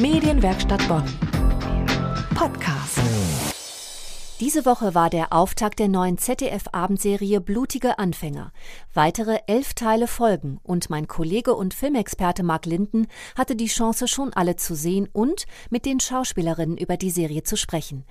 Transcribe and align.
Medienwerkstatt 0.00 0.86
Bonn. 0.86 1.02
Podcast. 2.36 3.00
Diese 4.38 4.64
Woche 4.64 4.94
war 4.94 5.10
der 5.10 5.32
Auftakt 5.32 5.80
der 5.80 5.88
neuen 5.88 6.18
ZDF-Abendserie 6.18 7.40
Blutige 7.40 7.98
Anfänger. 7.98 8.52
Weitere 8.94 9.40
elf 9.48 9.74
Teile 9.74 10.06
folgen 10.06 10.60
und 10.62 10.88
mein 10.88 11.08
Kollege 11.08 11.52
und 11.56 11.74
Filmexperte 11.74 12.44
Marc 12.44 12.66
Linden 12.66 13.08
hatte 13.36 13.56
die 13.56 13.66
Chance, 13.66 14.06
schon 14.06 14.32
alle 14.32 14.54
zu 14.54 14.76
sehen 14.76 15.08
und 15.12 15.46
mit 15.68 15.84
den 15.84 15.98
Schauspielerinnen 15.98 16.78
über 16.78 16.96
die 16.96 17.10
Serie 17.10 17.42
zu 17.42 17.56
sprechen. 17.56 18.04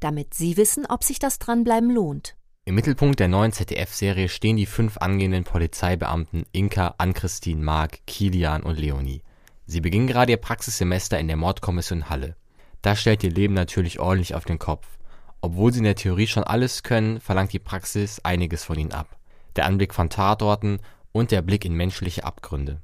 Damit 0.00 0.32
Sie 0.32 0.56
wissen, 0.56 0.86
ob 0.86 1.04
sich 1.04 1.18
das 1.18 1.38
Dranbleiben 1.38 1.90
lohnt. 1.90 2.36
Im 2.64 2.74
Mittelpunkt 2.74 3.20
der 3.20 3.28
neuen 3.28 3.52
ZDF-Serie 3.52 4.30
stehen 4.30 4.56
die 4.56 4.64
fünf 4.64 4.96
angehenden 4.96 5.44
Polizeibeamten 5.44 6.46
Inka, 6.52 6.94
Ann-Christine, 6.96 7.62
Marc, 7.62 7.98
Kilian 8.06 8.62
und 8.62 8.78
Leonie. 8.78 9.20
Sie 9.66 9.80
beginnen 9.80 10.06
gerade 10.06 10.32
ihr 10.32 10.38
Praxissemester 10.38 11.18
in 11.18 11.28
der 11.28 11.36
Mordkommission 11.36 12.10
Halle. 12.10 12.36
Das 12.82 13.00
stellt 13.00 13.24
ihr 13.24 13.30
Leben 13.30 13.54
natürlich 13.54 13.98
ordentlich 13.98 14.34
auf 14.34 14.44
den 14.44 14.58
Kopf. 14.58 14.86
Obwohl 15.40 15.72
sie 15.72 15.78
in 15.78 15.84
der 15.84 15.94
Theorie 15.94 16.26
schon 16.26 16.44
alles 16.44 16.82
können, 16.82 17.20
verlangt 17.20 17.52
die 17.52 17.58
Praxis 17.58 18.20
einiges 18.24 18.64
von 18.64 18.78
ihnen 18.78 18.92
ab. 18.92 19.18
Der 19.56 19.66
Anblick 19.66 19.94
von 19.94 20.10
Tatorten 20.10 20.80
und 21.12 21.30
der 21.30 21.42
Blick 21.42 21.64
in 21.64 21.74
menschliche 21.74 22.24
Abgründe. 22.24 22.80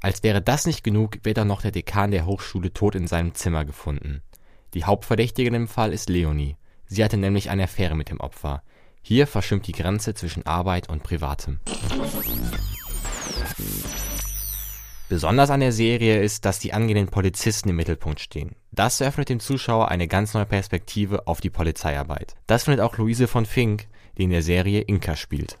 Als 0.00 0.22
wäre 0.22 0.42
das 0.42 0.66
nicht 0.66 0.84
genug, 0.84 1.18
wird 1.24 1.38
auch 1.38 1.44
noch 1.44 1.62
der 1.62 1.70
Dekan 1.70 2.10
der 2.10 2.26
Hochschule 2.26 2.72
tot 2.72 2.94
in 2.94 3.06
seinem 3.06 3.34
Zimmer 3.34 3.64
gefunden. 3.64 4.22
Die 4.74 4.84
Hauptverdächtige 4.84 5.54
im 5.54 5.68
Fall 5.68 5.92
ist 5.92 6.08
Leonie. 6.08 6.56
Sie 6.86 7.02
hatte 7.02 7.16
nämlich 7.16 7.50
eine 7.50 7.64
Affäre 7.64 7.94
mit 7.94 8.10
dem 8.10 8.20
Opfer. 8.20 8.62
Hier 9.02 9.26
verschwimmt 9.26 9.66
die 9.66 9.72
Grenze 9.72 10.14
zwischen 10.14 10.44
Arbeit 10.46 10.88
und 10.88 11.02
Privatem. 11.02 11.60
Besonders 15.08 15.50
an 15.50 15.60
der 15.60 15.70
Serie 15.70 16.20
ist, 16.20 16.44
dass 16.44 16.58
die 16.58 16.72
angehenden 16.72 17.06
Polizisten 17.06 17.68
im 17.68 17.76
Mittelpunkt 17.76 18.18
stehen. 18.18 18.56
Das 18.72 19.00
eröffnet 19.00 19.28
dem 19.28 19.38
Zuschauer 19.38 19.88
eine 19.88 20.08
ganz 20.08 20.34
neue 20.34 20.46
Perspektive 20.46 21.28
auf 21.28 21.40
die 21.40 21.50
Polizeiarbeit. 21.50 22.34
Das 22.48 22.64
findet 22.64 22.80
auch 22.80 22.98
Luise 22.98 23.28
von 23.28 23.46
Fink, 23.46 23.86
die 24.18 24.24
in 24.24 24.30
der 24.30 24.42
Serie 24.42 24.80
Inka 24.80 25.14
spielt. 25.14 25.58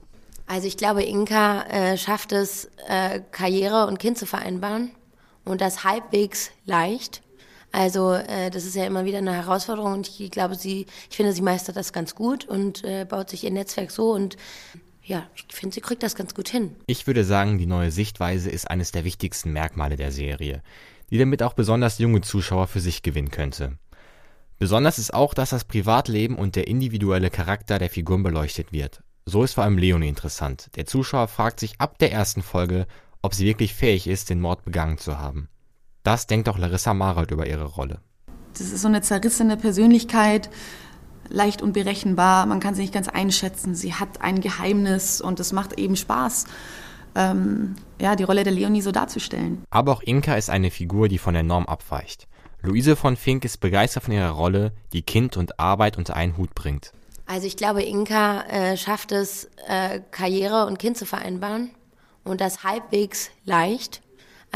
Also 0.48 0.66
ich 0.66 0.76
glaube, 0.76 1.04
Inka 1.04 1.62
äh, 1.62 1.96
schafft 1.96 2.32
es, 2.32 2.70
äh, 2.88 3.20
Karriere 3.30 3.86
und 3.86 3.98
Kind 4.00 4.18
zu 4.18 4.26
vereinbaren 4.26 4.90
und 5.44 5.60
das 5.60 5.84
halbwegs 5.84 6.50
leicht. 6.64 7.22
Also 7.70 8.14
äh, 8.14 8.50
das 8.50 8.64
ist 8.64 8.74
ja 8.74 8.84
immer 8.84 9.04
wieder 9.04 9.18
eine 9.18 9.34
Herausforderung 9.34 9.92
und 9.92 10.20
ich 10.20 10.30
glaube, 10.30 10.56
sie, 10.56 10.86
ich 11.08 11.16
finde, 11.16 11.32
sie 11.32 11.42
meistert 11.42 11.76
das 11.76 11.92
ganz 11.92 12.14
gut 12.14 12.46
und 12.46 12.82
äh, 12.84 13.04
baut 13.04 13.30
sich 13.30 13.44
ihr 13.44 13.50
Netzwerk 13.50 13.90
so 13.90 14.12
und 14.12 14.36
ja, 15.06 15.28
ich 15.36 15.46
finde, 15.54 15.74
sie 15.74 15.80
kriegt 15.80 16.02
das 16.02 16.16
ganz 16.16 16.34
gut 16.34 16.48
hin. 16.48 16.74
Ich 16.86 17.06
würde 17.06 17.24
sagen, 17.24 17.58
die 17.58 17.66
neue 17.66 17.92
Sichtweise 17.92 18.50
ist 18.50 18.68
eines 18.68 18.90
der 18.90 19.04
wichtigsten 19.04 19.52
Merkmale 19.52 19.94
der 19.96 20.10
Serie, 20.10 20.62
die 21.10 21.18
damit 21.18 21.44
auch 21.44 21.52
besonders 21.52 21.98
junge 21.98 22.22
Zuschauer 22.22 22.66
für 22.66 22.80
sich 22.80 23.02
gewinnen 23.02 23.30
könnte. 23.30 23.78
Besonders 24.58 24.98
ist 24.98 25.14
auch, 25.14 25.32
dass 25.32 25.50
das 25.50 25.64
Privatleben 25.64 26.34
und 26.36 26.56
der 26.56 26.66
individuelle 26.66 27.30
Charakter 27.30 27.78
der 27.78 27.90
Figuren 27.90 28.24
beleuchtet 28.24 28.72
wird. 28.72 29.02
So 29.26 29.44
ist 29.44 29.54
vor 29.54 29.64
allem 29.64 29.78
Leonie 29.78 30.08
interessant. 30.08 30.70
Der 30.74 30.86
Zuschauer 30.86 31.28
fragt 31.28 31.60
sich 31.60 31.80
ab 31.80 31.98
der 31.98 32.10
ersten 32.10 32.42
Folge, 32.42 32.86
ob 33.22 33.34
sie 33.34 33.46
wirklich 33.46 33.74
fähig 33.74 34.08
ist, 34.08 34.28
den 34.30 34.40
Mord 34.40 34.64
begangen 34.64 34.98
zu 34.98 35.18
haben. 35.18 35.48
Das 36.02 36.26
denkt 36.26 36.48
auch 36.48 36.58
Larissa 36.58 36.94
Marold 36.94 37.30
über 37.30 37.46
ihre 37.46 37.64
Rolle. 37.64 38.00
Das 38.52 38.72
ist 38.72 38.82
so 38.82 38.88
eine 38.88 39.02
zerrissene 39.02 39.56
Persönlichkeit, 39.56 40.48
leicht 41.28 41.62
unberechenbar, 41.62 42.46
man 42.46 42.60
kann 42.60 42.74
sie 42.74 42.82
nicht 42.82 42.94
ganz 42.94 43.08
einschätzen. 43.08 43.74
Sie 43.74 43.94
hat 43.94 44.20
ein 44.20 44.40
Geheimnis 44.40 45.20
und 45.20 45.40
es 45.40 45.52
macht 45.52 45.78
eben 45.78 45.96
Spaß, 45.96 46.46
ähm, 47.14 47.76
ja, 48.00 48.16
die 48.16 48.24
Rolle 48.24 48.44
der 48.44 48.52
Leonie 48.52 48.82
so 48.82 48.92
darzustellen. 48.92 49.64
Aber 49.70 49.92
auch 49.92 50.02
Inka 50.02 50.34
ist 50.34 50.50
eine 50.50 50.70
Figur, 50.70 51.08
die 51.08 51.18
von 51.18 51.34
der 51.34 51.42
Norm 51.42 51.66
abweicht. 51.66 52.28
Luise 52.62 52.96
von 52.96 53.16
Fink 53.16 53.44
ist 53.44 53.58
begeistert 53.58 54.04
von 54.04 54.14
ihrer 54.14 54.30
Rolle, 54.30 54.72
die 54.92 55.02
Kind 55.02 55.36
und 55.36 55.60
Arbeit 55.60 55.98
unter 55.98 56.16
einen 56.16 56.36
Hut 56.36 56.54
bringt. 56.54 56.92
Also 57.26 57.46
ich 57.46 57.56
glaube, 57.56 57.82
Inka 57.82 58.42
äh, 58.42 58.76
schafft 58.76 59.12
es, 59.12 59.50
äh, 59.68 60.00
Karriere 60.10 60.66
und 60.66 60.78
Kind 60.78 60.96
zu 60.96 61.06
vereinbaren 61.06 61.70
und 62.24 62.40
das 62.40 62.64
halbwegs 62.64 63.30
leicht. 63.44 64.02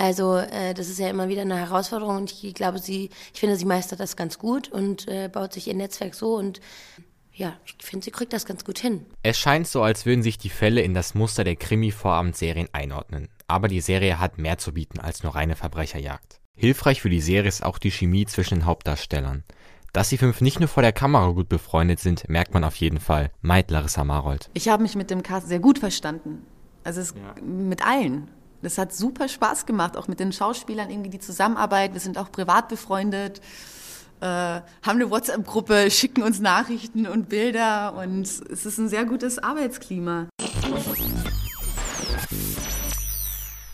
Also 0.00 0.38
äh, 0.38 0.72
das 0.72 0.88
ist 0.88 0.98
ja 0.98 1.10
immer 1.10 1.28
wieder 1.28 1.42
eine 1.42 1.58
Herausforderung 1.58 2.16
und 2.16 2.42
ich 2.42 2.54
glaube, 2.54 2.78
sie, 2.78 3.10
ich 3.34 3.40
finde, 3.40 3.56
sie 3.56 3.66
meistert 3.66 4.00
das 4.00 4.16
ganz 4.16 4.38
gut 4.38 4.72
und 4.72 5.06
äh, 5.08 5.28
baut 5.28 5.52
sich 5.52 5.68
ihr 5.68 5.74
Netzwerk 5.74 6.14
so 6.14 6.36
und 6.36 6.62
ja, 7.34 7.52
ich 7.66 7.84
finde, 7.84 8.04
sie 8.04 8.10
kriegt 8.10 8.32
das 8.32 8.46
ganz 8.46 8.64
gut 8.64 8.78
hin. 8.78 9.04
Es 9.22 9.38
scheint 9.38 9.68
so, 9.68 9.82
als 9.82 10.06
würden 10.06 10.22
sich 10.22 10.38
die 10.38 10.48
Fälle 10.48 10.80
in 10.80 10.94
das 10.94 11.14
Muster 11.14 11.44
der 11.44 11.56
Krimi-Vorabendserien 11.56 12.70
einordnen. 12.72 13.28
Aber 13.46 13.68
die 13.68 13.82
Serie 13.82 14.18
hat 14.18 14.38
mehr 14.38 14.56
zu 14.56 14.72
bieten 14.72 15.00
als 15.00 15.22
nur 15.22 15.34
reine 15.34 15.54
Verbrecherjagd. 15.54 16.40
Hilfreich 16.56 17.02
für 17.02 17.10
die 17.10 17.20
Serie 17.20 17.48
ist 17.48 17.62
auch 17.62 17.76
die 17.76 17.90
Chemie 17.90 18.24
zwischen 18.24 18.60
den 18.60 18.64
Hauptdarstellern. 18.64 19.44
Dass 19.92 20.08
die 20.08 20.18
fünf 20.18 20.40
nicht 20.40 20.60
nur 20.60 20.68
vor 20.68 20.82
der 20.82 20.92
Kamera 20.92 21.30
gut 21.32 21.50
befreundet 21.50 22.00
sind, 22.00 22.26
merkt 22.26 22.54
man 22.54 22.64
auf 22.64 22.76
jeden 22.76 23.00
Fall. 23.00 23.32
Meid 23.42 23.70
Larissa 23.70 24.04
Marold. 24.04 24.48
Ich 24.54 24.70
habe 24.70 24.82
mich 24.82 24.94
mit 24.94 25.10
dem 25.10 25.22
Cast 25.22 25.48
sehr 25.48 25.60
gut 25.60 25.78
verstanden. 25.78 26.46
Also 26.84 27.02
es, 27.02 27.14
ja. 27.14 27.42
mit 27.42 27.84
allen. 27.86 28.30
Das 28.62 28.76
hat 28.76 28.92
super 28.92 29.28
Spaß 29.28 29.64
gemacht, 29.64 29.96
auch 29.96 30.06
mit 30.06 30.20
den 30.20 30.32
Schauspielern 30.32 30.90
irgendwie 30.90 31.10
die 31.10 31.18
Zusammenarbeit. 31.18 31.94
Wir 31.94 32.00
sind 32.00 32.18
auch 32.18 32.30
privat 32.30 32.68
befreundet, 32.68 33.40
äh, 34.20 34.26
haben 34.26 34.64
eine 34.86 35.10
WhatsApp-Gruppe, 35.10 35.90
schicken 35.90 36.22
uns 36.22 36.40
Nachrichten 36.40 37.06
und 37.06 37.30
Bilder 37.30 37.94
und 37.94 38.26
es 38.26 38.66
ist 38.66 38.78
ein 38.78 38.88
sehr 38.88 39.06
gutes 39.06 39.38
Arbeitsklima. 39.38 40.28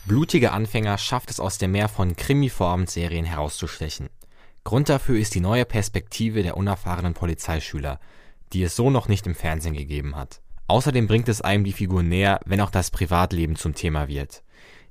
Blutige 0.06 0.52
Anfänger 0.52 0.98
schafft 0.98 1.30
es 1.30 1.40
aus 1.40 1.58
dem 1.58 1.72
Meer 1.72 1.88
von 1.88 2.14
Krimi-Vorabendserien 2.14 3.24
herauszustechen. 3.24 4.08
Grund 4.62 4.88
dafür 4.88 5.18
ist 5.18 5.34
die 5.34 5.40
neue 5.40 5.64
Perspektive 5.64 6.44
der 6.44 6.56
unerfahrenen 6.56 7.14
Polizeischüler, 7.14 7.98
die 8.52 8.62
es 8.62 8.76
so 8.76 8.90
noch 8.90 9.08
nicht 9.08 9.26
im 9.26 9.34
Fernsehen 9.34 9.74
gegeben 9.74 10.14
hat. 10.14 10.40
Außerdem 10.68 11.08
bringt 11.08 11.28
es 11.28 11.40
einem 11.40 11.64
die 11.64 11.72
Figur 11.72 12.04
näher, 12.04 12.40
wenn 12.46 12.60
auch 12.60 12.70
das 12.70 12.92
Privatleben 12.92 13.56
zum 13.56 13.74
Thema 13.74 14.06
wird. 14.06 14.42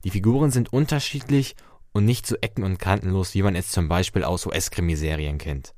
Die 0.05 0.11
Figuren 0.11 0.51
sind 0.51 0.71
unterschiedlich 0.71 1.55
und 1.91 2.05
nicht 2.05 2.27
so 2.27 2.35
ecken- 2.35 2.63
und 2.63 2.77
kantenlos, 2.77 3.33
wie 3.33 3.41
man 3.41 3.55
es 3.55 3.71
zum 3.71 3.87
Beispiel 3.89 4.23
aus 4.23 4.45
US-Krimiserien 4.45 5.39
kennt. 5.39 5.73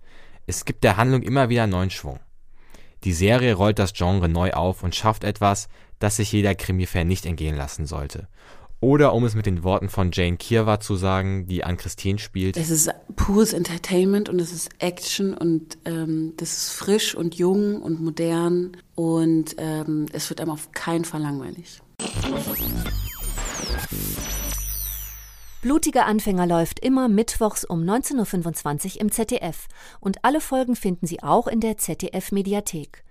Es 0.45 0.65
gibt 0.65 0.83
der 0.83 0.97
Handlung 0.97 1.21
immer 1.21 1.47
wieder 1.47 1.65
neuen 1.65 1.91
Schwung. 1.91 2.19
Die 3.05 3.13
Serie 3.13 3.53
rollt 3.53 3.79
das 3.79 3.93
Genre 3.93 4.27
neu 4.27 4.51
auf 4.51 4.83
und 4.83 4.95
schafft 4.95 5.23
etwas, 5.23 5.69
das 5.99 6.17
sich 6.17 6.33
jeder 6.33 6.55
Krimi-Fan 6.55 7.07
nicht 7.07 7.25
entgehen 7.25 7.55
lassen 7.55 7.85
sollte. 7.85 8.27
Oder 8.81 9.13
um 9.13 9.23
es 9.23 9.33
mit 9.33 9.45
den 9.45 9.63
Worten 9.63 9.87
von 9.87 10.11
Jane 10.11 10.35
Kierwa 10.35 10.81
zu 10.81 10.97
sagen, 10.97 11.47
die 11.47 11.63
an 11.63 11.77
Christine 11.77 12.19
spielt. 12.19 12.57
Es 12.57 12.69
ist 12.69 12.91
pures 13.15 13.53
Entertainment 13.53 14.27
und 14.27 14.41
es 14.41 14.51
ist 14.51 14.69
Action 14.79 15.33
und 15.33 15.77
ähm, 15.85 16.33
das 16.35 16.51
ist 16.57 16.71
frisch 16.71 17.15
und 17.15 17.35
jung 17.35 17.81
und 17.81 18.01
modern 18.01 18.75
und 18.93 19.55
ähm, 19.57 20.07
es 20.11 20.29
wird 20.29 20.41
einem 20.41 20.51
auf 20.51 20.73
keinen 20.73 21.05
Fall 21.05 21.21
langweilig. 21.21 21.81
Blutige 25.61 26.05
Anfänger 26.05 26.45
läuft 26.45 26.79
immer 26.79 27.09
mittwochs 27.09 27.65
um 27.65 27.81
19.25 27.81 28.95
Uhr 28.95 29.01
im 29.01 29.11
ZDF 29.11 29.67
und 29.99 30.23
alle 30.23 30.39
Folgen 30.39 30.75
finden 30.75 31.07
Sie 31.07 31.23
auch 31.23 31.47
in 31.47 31.59
der 31.59 31.77
ZDF 31.77 32.31
Mediathek. 32.31 33.03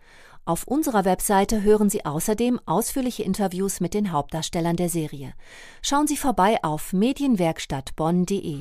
Auf 0.45 0.65
unserer 0.65 1.05
Webseite 1.05 1.63
hören 1.63 1.91
Sie 1.91 2.07
außerdem 2.07 2.61
ausführliche 2.67 3.25
Interviews 3.25 3.81
mit 3.81 3.95
den 3.95 4.13
Hauptdarstellern 4.13 4.77
der 4.77 4.89
Serie. 4.89 5.35
Schauen 5.83 6.07
Sie 6.07 6.17
vorbei 6.17 6.59
auf 6.63 6.93
medienwerkstattbonn.de. 6.93 8.61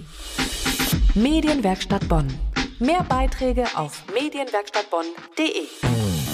Medienwerkstatt 1.14 2.10
Bonn. 2.10 2.28
Mehr 2.80 3.04
Beiträge 3.04 3.66
auf 3.76 4.04
medienwerkstattbonn.de. 4.14 6.25